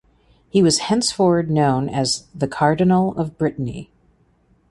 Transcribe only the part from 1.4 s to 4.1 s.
known as "the cardinal of Brittany".